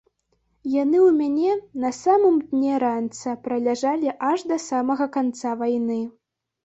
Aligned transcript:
Яны 0.75 0.97
ў 1.01 1.09
мяне, 1.17 1.51
на 1.83 1.91
самым 1.97 2.39
дне 2.53 2.73
ранца, 2.85 3.35
праляжалі 3.47 4.17
аж 4.31 4.47
да 4.53 4.57
самага 4.69 5.05
канца 5.19 5.49
вайны. 5.61 6.01